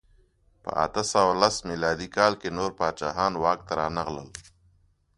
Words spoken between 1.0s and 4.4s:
سوه لس میلادي کال کې نور پاچاهان واک ته رانغلل.